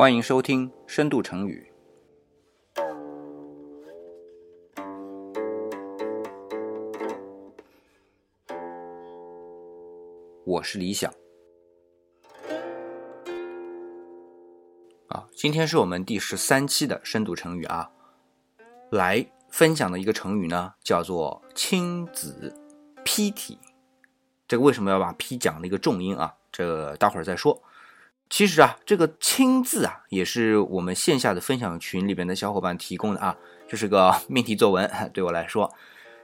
[0.00, 1.70] 欢迎收听《深度成语》。
[10.46, 11.12] 我是李想。
[15.08, 17.90] 啊，今天是我们第十三期的深度成语啊，
[18.90, 22.58] 来分享的一个成语呢，叫做“亲子
[23.04, 23.58] 批体”。
[24.48, 26.36] 这个为什么要把“批”讲了一个重音啊？
[26.50, 27.62] 这待会儿再说。
[28.30, 33.36] 其实啊，这个“亲”字啊，也是我们线下的分享群里边的小伙伴提供的啊，
[33.68, 35.74] 这是个 命题作文，对我来说。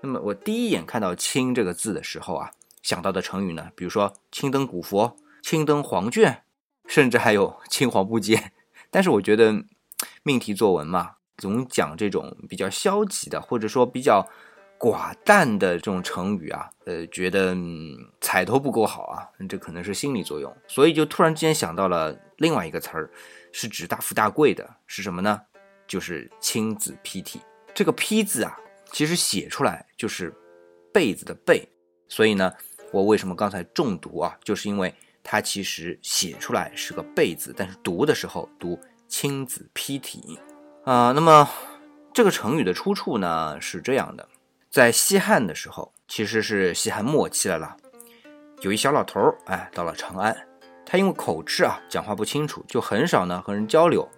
[0.00, 2.50] 那么我第一眼看到“亲”这个字的时候啊，
[2.82, 6.42] 想到的成语呢，比如说“青灯古佛”“青灯黄卷”，
[6.86, 8.50] 甚至还有“青黄不接”。
[8.90, 9.64] 但是我觉得
[10.24, 14.28] 命题作文嘛，总讲这种比较消极的，或者说比较。
[14.82, 23.08] 寡淡的这种成语啊，呃，觉得嗯彩头不够好啊，这可能是心理作用，所以就突然之间想到了另外一个词儿，
[23.52, 25.40] 是指大富大贵的，是什么呢？
[25.86, 27.40] 就是亲子批体。
[27.72, 28.58] 这个批字啊，
[28.90, 30.34] 其实写出来就是
[30.92, 31.64] 被子的被，
[32.08, 32.52] 所以呢，
[32.90, 34.36] 我为什么刚才重读啊？
[34.42, 40.40] 就是因为它其实写出来是个被字，但是读的时候读亲子批体
[40.84, 41.12] 啊。
[41.12, 41.48] 那么
[42.12, 44.28] 这个成语的出处呢是这样的。
[44.72, 47.76] 在西汉的时候，其实是西汉末期了啦。
[48.62, 50.34] 有一小老头儿，哎，到了长安，
[50.86, 54.08] 他因为口吃啊，讲话不清楚，就很少呢和人交流。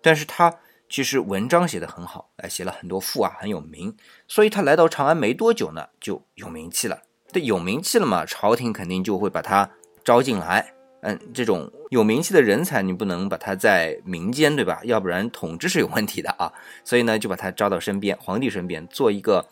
[0.00, 0.54] 但是他
[0.88, 3.96] 其实文章写得很好，哎，写了很多赋啊，很有名。
[4.28, 7.02] 所以他来到长安没多久呢，就有名气了。
[7.32, 9.68] 这有名气了嘛，朝廷肯定就会把他
[10.04, 10.72] 招进来。
[11.00, 14.80] 嗯，这种有名气的人才，你不能把他在民间，对吧？
[14.84, 16.52] 要不然统治是有问题的啊。
[16.84, 19.44] 所以呢，就把他招到身边，皇帝身边，做一个。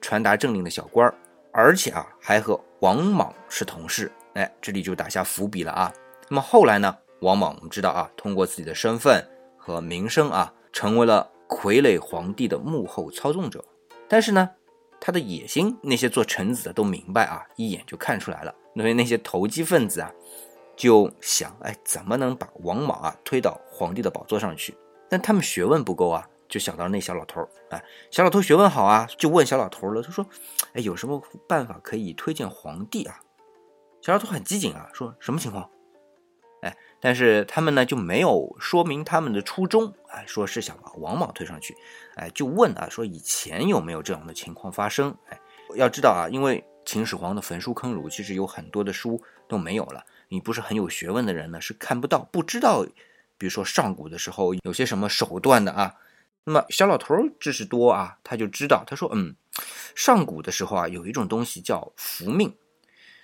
[0.00, 1.14] 传达政令的小官儿，
[1.52, 5.92] 而且啊还和王莽是同事，哎，这里就打下伏笔了啊。
[6.28, 9.24] 那么后来呢，王莽我们知道啊，通过自己的身份
[9.56, 13.64] 和名声啊，成为了傀儡皇帝的幕后操纵者。
[14.08, 14.50] 但是呢，
[15.00, 18.54] 他的野心，那些做臣子的都明白啊，一眼就看出来了。
[18.74, 20.10] 所以那些投机分子啊，
[20.74, 24.74] 就想，哎，怎么能把王莽啊推到皇帝的宝座上去？
[25.08, 26.26] 但他们学问不够啊。
[26.52, 30.02] 就想到那小老头儿，哎，小老头学问好啊，就问小老头了。
[30.02, 30.26] 他说
[30.74, 31.18] ：“哎，有什么
[31.48, 33.20] 办法可以推荐皇帝啊？”
[34.02, 35.70] 小老头很机警啊，说什么情况？
[36.60, 41.74] 哎，但是他们呢就没有说明他们的初衷，哎，说是想把王莽推上去，
[42.16, 45.16] 哎，就问啊，说以前有没有这样的情况发生？
[45.30, 45.40] 哎，
[45.74, 49.18] 要知道啊，因为秦始皇的焚书坑儒，其实有很多的书
[49.48, 50.04] 都没有了。
[50.28, 52.84] 你不是很有学问的人呢，是看不到、不知道，
[53.38, 55.94] 比如说上古的时候有些什么手段的啊。
[56.44, 59.36] 那么小老头知识多啊，他就知道，他说，嗯，
[59.94, 62.52] 上古的时候啊，有一种东西叫符命，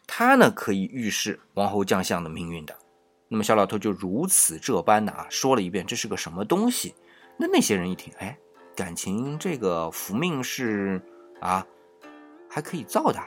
[0.06, 2.76] 它呢可以预示王侯将相的命运的。
[3.28, 6.94] 那么小老头就如此这般的啊说了一遍，这是个什么东西？
[7.36, 8.38] 那那些人一听，哎，
[8.76, 11.02] 感情这个符命是
[11.40, 11.66] 啊，
[12.48, 13.20] 还可以造的，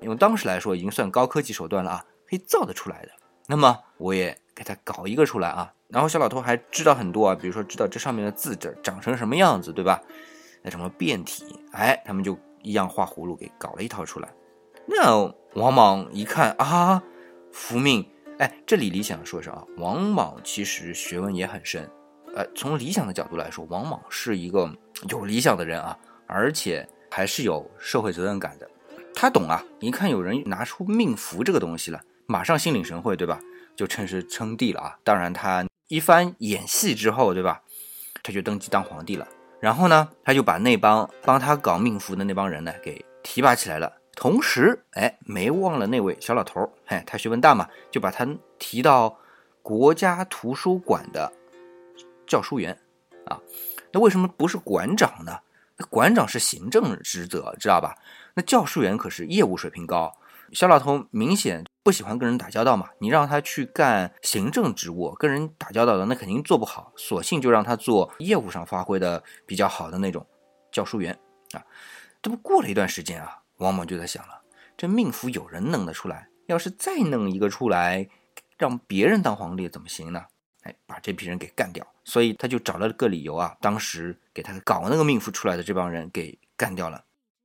[0.00, 3.12] 用当时来说已经算高科技手段了啊，可以造得出来的。
[3.50, 5.72] 那么我也给他搞一个出来啊。
[5.88, 10.02] 然后小老头还知道很多啊，比如说知道这上面的字这长成什么样子，对吧？
[10.62, 14.28] 那什么变体，哎，他们就一样画葫芦给搞了一套出来。
[14.86, 17.02] 那王莽一看啊，
[17.50, 18.06] 福命，
[18.38, 21.88] 哎，这里李想说一声啊，王莽其实学问也很深，
[22.34, 24.70] 呃，从理想的角度来说，王莽是一个
[25.08, 28.68] 有理想的人啊，而且还是有社会责任感的。
[29.14, 33.40] 他懂啊，一看有人拿出命符这个东西了，马上心领神会，对吧？
[33.74, 34.98] 就趁势称帝了啊。
[35.02, 35.66] 当然他。
[35.88, 37.62] 一番演戏之后，对吧？
[38.22, 39.26] 他就登基当皇帝了。
[39.58, 43.90] 然后呢，他就把那帮帮他搞命符的那帮人呢给提拔起来了。
[44.14, 48.28] 同时，哎，没忘了那位小老头儿，哎，他学问大嘛，就把他
[48.58, 49.18] 提到
[49.62, 51.32] 国家图书馆的
[52.26, 52.78] 教书员
[53.24, 53.40] 啊。
[53.90, 55.38] 那为什么不是馆长呢？
[55.88, 57.94] 馆长是行政职责，知道吧？
[58.34, 60.14] 那教书员可是业务水平高。
[60.52, 61.64] 小老头明显。
[61.84, 62.90] 不喜欢跟人打交道嘛？
[62.98, 66.92] 你让他去干行政职务，跟人打交道的那肯定做不好。
[66.96, 70.26] 索性就让他做业务上发挥的比较好的那种
[70.70, 71.18] 教书员
[71.52, 71.64] 啊。
[72.20, 74.38] 这不过了一段时间啊，王莽就在想了：
[74.76, 78.06] 这命符有人弄得出来，要是再弄一个出来，
[78.58, 80.26] 让别人当皇帝怎么行呢？
[80.64, 81.86] 哎，把这批人给干掉。
[82.04, 87.04] 所以他就找了个理由啊，当时给他搞那个命符出来的这帮人给干掉了。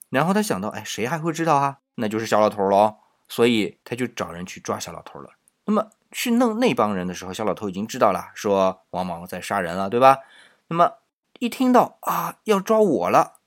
[0.09, 1.79] 然后他想到：哎，谁还会知道啊？
[1.95, 2.97] 那就是小老头喽。
[3.29, 5.31] 所以他就找人去抓小老头了。
[5.65, 10.19] 那么去弄那帮人的时候，小老头已经知道了，说王莽在杀人了，对吧？
[10.67, 10.93] 那么
[11.39, 13.37] 一听到啊要抓我了，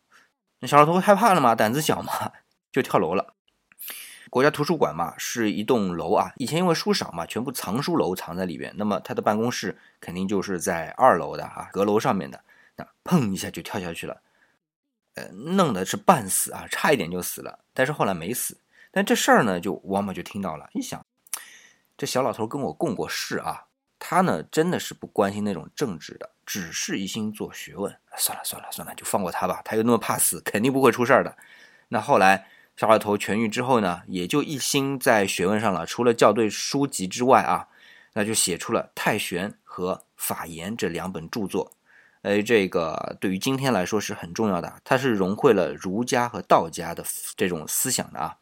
[0.61, 2.33] 那小老头害怕了嘛，胆子小嘛，
[2.73, 3.35] 就跳楼了。
[4.29, 6.33] 国家图书馆嘛，是一栋楼啊。
[6.37, 8.75] 以前因为书少嘛，全部藏书楼藏在里边。
[8.77, 12.43] 那么他的办公室肯定就是在二楼的啊，阁楼上面的。
[12.77, 14.21] 那砰一下就跳下去了，
[15.17, 17.59] 呃，弄的是半死啊，差一点就死了。
[17.75, 18.57] 但是后来没死。
[18.93, 21.05] 但这事儿呢，就王某就听到了，一想，
[21.99, 23.65] 这小老头跟我共过事啊，
[23.99, 27.95] 他呢真的是不关心那种政治的，只是一心做学问。
[28.17, 29.61] 算了算了算了，就放过他吧。
[29.65, 31.37] 他又那么怕死，肯定不会出事儿的。
[31.89, 32.49] 那后来。
[32.77, 35.87] 小老头痊愈之后呢，也就一心在学问上了。
[35.87, 37.69] 除了校对书籍之外啊，
[38.13, 41.73] 那就写出了《太玄》和《法言》这两本著作。
[42.27, 47.05] 哎，这个对于今天来说是很重要的，它是融汇了儒家和道家的
[47.37, 48.37] 这种思想的啊。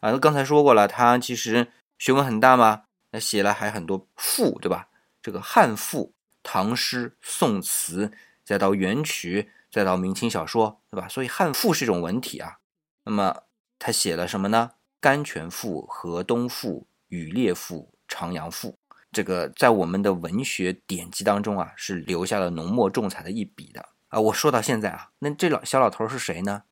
[0.00, 1.66] 啊，刚才说过了，他其实
[1.98, 4.86] 学问很大嘛，那写了还很多赋，对吧？
[5.20, 6.14] 这个汉赋、
[6.44, 8.12] 唐诗、宋词，
[8.44, 11.08] 再到元曲，再到明清小说，对吧？
[11.08, 12.58] 所以汉赋是一种文体啊。
[13.02, 13.42] 那么
[13.80, 14.70] 他写了什么呢？
[15.00, 18.68] 《甘泉赋》《河东赋》《羽猎赋》《长阳赋》，
[19.14, 24.18] 这个在我们的文学典籍当中啊，是留下了浓墨重彩的一笔的啊。
[24.18, 26.64] 我说到现在啊，那这老小老头是谁呢？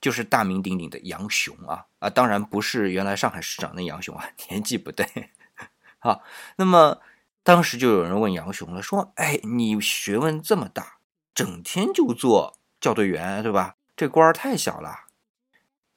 [0.00, 2.10] 就是大名鼎鼎的杨雄啊啊！
[2.10, 5.06] 当然不是原来上海市长那杨雄啊， 年纪不对。
[6.00, 6.24] 好，
[6.56, 6.98] 那么
[7.44, 10.96] 当时就有人问杨雄了，说：“哎，你学问这么大，
[11.32, 13.76] 整天就做校对员，对吧？
[13.94, 15.04] 这官儿太小了。”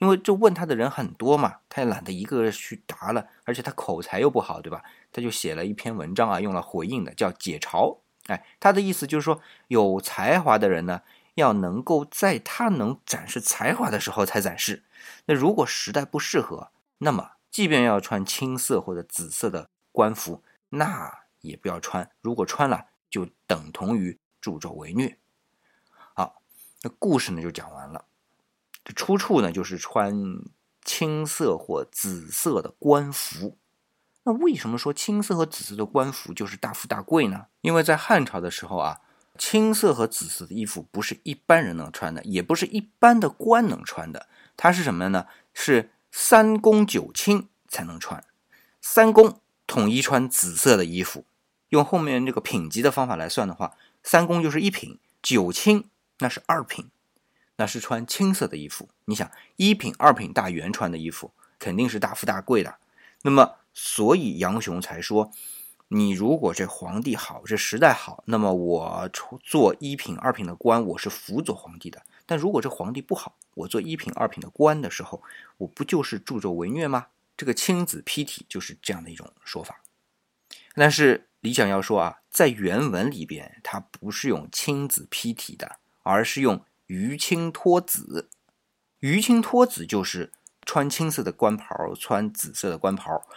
[0.05, 4.83] 因为这问他的人很多嘛，他也懒得一个个去答了，而且他口才又不好，对吧？
[5.11, 7.91] 他就写了一篇文章啊，用来回应的，叫《解嘲》。
[8.27, 11.01] 哎，他的意思就是说，有才华的人呢，
[11.33, 14.83] 要能够在他能展示才华的时候才展示。
[15.25, 16.69] 那如果时代不适合，
[16.99, 21.11] 那么即便要穿青色或者紫色的官服，那
[21.41, 22.11] 也不要穿。
[22.21, 25.17] 如果穿了，就等同于助纣为虐。
[26.13, 26.43] 好，
[26.83, 28.05] 那故事呢就讲完了。
[28.85, 30.15] 这出处呢，就是穿
[30.85, 33.57] 青色或紫色的官服。
[34.23, 37.47] 那为什么说青色和紫色的官服就是大富大贵呢？
[37.61, 39.01] 因为在汉朝的时候啊，
[39.37, 44.27] 青色和紫色的衣服不是一般人能穿的，也不是一般的官能穿的。
[44.55, 45.27] 它是什么呢？
[45.53, 48.23] 是三公九卿才能穿。
[48.81, 51.25] 三公统一穿紫色的衣服，
[51.69, 55.89] 用后面这个品级的方法来算的话，三公就是一品，九卿
[56.19, 56.89] 那是二品。
[57.57, 62.75] 那是穿青色的衣服，你想一品、二品大员穿的衣服，肯定是大富大贵的。
[63.21, 65.31] 那么，所以杨雄才说，
[65.87, 69.09] 你如果这皇帝好，这时代好，那么我
[69.41, 72.03] 做一品、二品的官，我是辅佐皇帝的。
[72.25, 75.23] 但如果这皇帝不好，我做一品、二品的官的时候，
[75.57, 77.07] 我不就是助纣为虐吗？
[77.37, 79.81] 这个青子披体就是这样的一种说法。
[80.75, 86.63] 但是李想要说啊，在原文里边，他不是用青子披体的，而是用。
[86.87, 88.29] 于青脱紫，
[88.99, 90.31] 于青脱紫就是
[90.65, 93.27] 穿青色的官袍，穿紫色的官袍。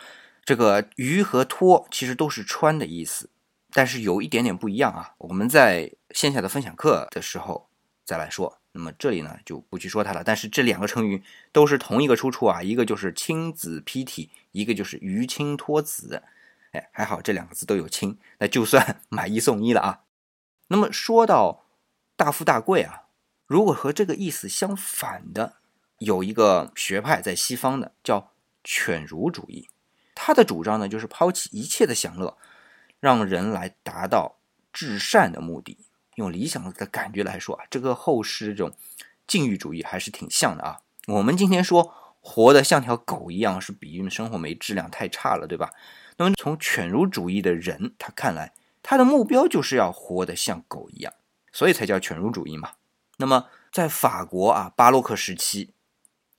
[0.44, 3.28] 这个于和脱其实都是穿的意思，
[3.72, 5.14] 但是有一点点不一样啊。
[5.18, 7.68] 我们在线下的分享课的时候
[8.04, 8.58] 再来说。
[8.72, 10.22] 那么这里呢就不去说它了。
[10.22, 11.22] 但是这两个成语
[11.52, 16.22] 都是同一个出处啊，一个就是青紫披体，一个就是鱼青脱紫。
[16.72, 20.00] 哎，还好这两个字都有青，那就算 买一送一了啊。
[20.68, 21.64] 那么说到
[22.14, 23.07] 大富大贵啊。
[23.48, 25.54] 如果和这个意思相反的，
[26.00, 29.66] 有一个学派在西方的叫犬儒主义，
[30.14, 32.36] 他的主张呢就是抛弃一切的享乐，
[33.00, 34.36] 让人来达到
[34.70, 35.78] 至善的目的。
[36.16, 38.76] 用理想的感觉来说啊，这个后世这种
[39.26, 40.80] 禁欲主义还是挺像的啊。
[41.06, 45.70] 我们今天说活得像条狗一样，是比喻生活没质量太差了，对吧？
[46.18, 48.52] 那么从犬儒主义的人他看来，
[48.82, 51.14] 他的目标就是要活得像狗一样，
[51.50, 52.72] 所以才叫犬儒主义嘛。
[53.20, 55.70] 那么，在法国啊，巴洛克时期，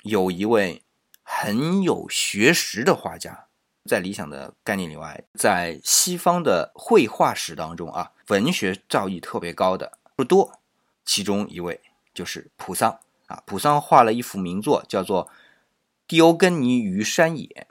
[0.03, 0.81] 有一位
[1.21, 3.48] 很有学识的画家，
[3.83, 10.62] 在理想的概念里外，在西方的绘画史当中啊，文学造诣特别高的不多。
[11.03, 11.81] 其中一位
[12.13, 15.25] 就是普桑啊，普桑画了一幅名作，叫做
[16.07, 17.67] 《狄欧根尼于山野》，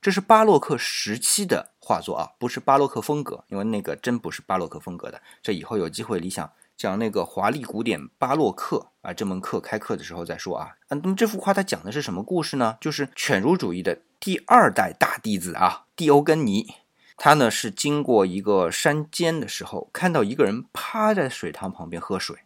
[0.00, 5.20] 这是巴洛克时期的画作啊，不是巴洛克风格，因为那个真不是巴洛克风格的。
[5.42, 6.52] 这以后有机会理想。
[6.80, 10.76] 讲那个华丽古典巴洛克啊，这门课开课的时候再说啊。
[10.88, 12.78] 嗯，那么这幅画它讲的是什么故事呢？
[12.80, 16.72] 就是犬儒主义的第二代大弟子啊，蒂欧根尼，
[17.18, 22.38] 他呢是经过一个山间的时候，看到一个人趴在水塘旁边喝水，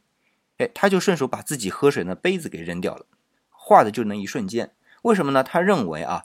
[0.59, 3.07] 哎，他就顺手把自己喝水的杯子给扔掉了。
[3.51, 4.73] 画的就那一瞬间，
[5.03, 5.45] 为什么呢？
[5.45, 6.25] 他认为啊，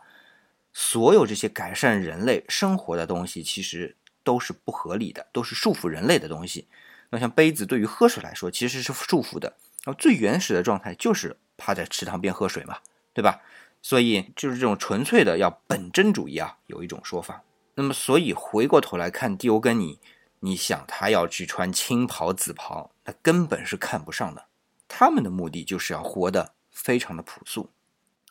[0.74, 6.68] 所有这些改善人类生活的东西，其实都是不合理的，都是束缚人类的东西。
[7.10, 9.56] 那像杯子对于喝水来说，其实是束缚的。
[9.84, 12.78] 然后最原始的状态就是趴在池塘边喝水嘛，
[13.14, 13.42] 对吧？
[13.82, 17.42] 所以就是这种纯粹的要本真主义啊，有一种说法。
[17.76, 20.00] 那么，所以回过头来看蒂欧根尼，
[20.42, 24.48] 你想他要去穿青袍紫袍，那根本是看不上的。
[24.90, 27.70] 他们的目的就是要活得非常的朴素。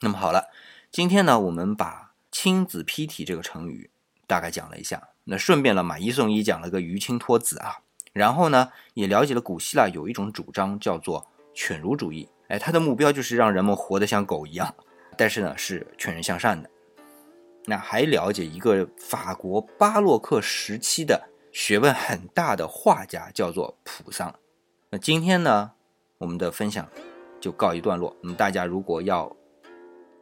[0.01, 0.51] 那么好了，
[0.91, 3.91] 今天呢，我们把“青子披体”这个成语
[4.27, 7.79] 大概讲了一下，那顺便呢，买一送一讲了个鱼青脱子啊。
[8.19, 14.75] 然后呢，也了解了古希腊有一种主张叫做犬儒主义，哎，它的目标就是让人们活得像狗一样，
[15.17, 16.69] 但是呢，是劝人向善的。
[17.67, 24.35] 那还了解一个法国巴洛克时期的学问很大的画家，叫做普桑。
[24.91, 25.73] 那今天呢，
[26.19, 26.89] 我们的分享
[27.41, 28.17] 就告一段落。
[28.23, 29.31] 那么大家如果要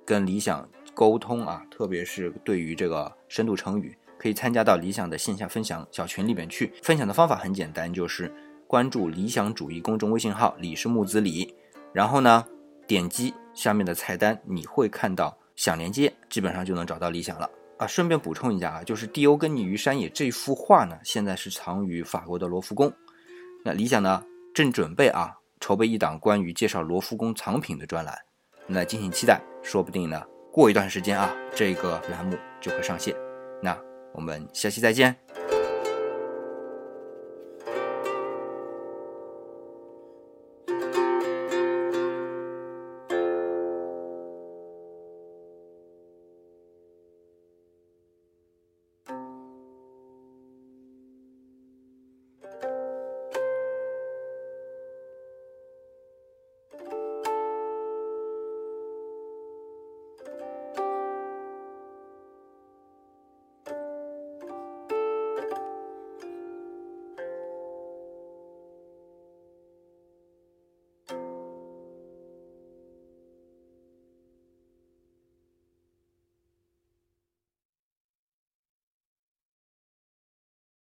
[0.05, 6.73] 跟理想沟通啊，特别是对于这个深度成语，可以参加到理想的线下分享小群里边去。
[6.83, 8.33] 分享的方法很简单，就是
[8.67, 11.55] 关注理想主义公众微信号“李是木子李”，
[11.93, 12.45] 然后呢，
[12.87, 15.37] 点击下面的菜单，你会看到。
[15.57, 17.87] 想连接，基本上就能找到理想了啊！
[17.87, 22.93] 顺便补充一下啊，就是《蒂欧根尼于山野》这幅画呢，现在是藏于法国的罗浮宫。
[23.65, 28.15] 那理想呢，正准备啊，筹备一档关于介绍罗浮宫藏品的专栏，
[28.67, 33.25] 那敬请期待，说不定呢，过一段时间啊，这个栏目就会上线。
[34.17, 35.15] 我们下期再见。